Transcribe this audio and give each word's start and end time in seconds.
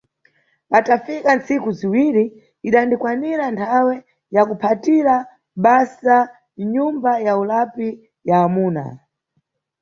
Patafika 0.71 1.29
ntsiku 1.37 1.69
ziwiri 1.79 2.25
idandikwanira 2.67 3.45
nthawe 3.53 3.95
ya 4.35 4.43
kuphatira 4.47 5.15
basa 5.63 6.17
mnyumba 6.59 7.11
ya 7.25 7.33
ulapi 7.41 7.87
ya 8.29 8.37
amuna. 8.45 8.83